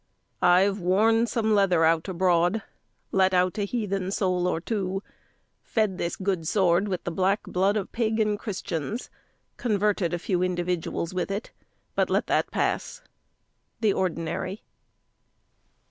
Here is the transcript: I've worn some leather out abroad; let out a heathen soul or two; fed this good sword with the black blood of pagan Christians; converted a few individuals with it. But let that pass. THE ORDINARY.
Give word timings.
I've 0.41 0.79
worn 0.79 1.27
some 1.27 1.53
leather 1.53 1.85
out 1.85 2.07
abroad; 2.09 2.63
let 3.11 3.35
out 3.35 3.59
a 3.59 3.65
heathen 3.65 4.09
soul 4.09 4.47
or 4.47 4.59
two; 4.59 5.03
fed 5.61 5.99
this 5.99 6.15
good 6.15 6.47
sword 6.47 6.87
with 6.87 7.03
the 7.03 7.11
black 7.11 7.43
blood 7.43 7.77
of 7.77 7.91
pagan 7.91 8.35
Christians; 8.35 9.11
converted 9.57 10.11
a 10.11 10.17
few 10.17 10.41
individuals 10.41 11.13
with 11.13 11.29
it. 11.29 11.51
But 11.93 12.09
let 12.09 12.25
that 12.25 12.49
pass. 12.49 13.03
THE 13.79 13.93
ORDINARY. 13.93 14.63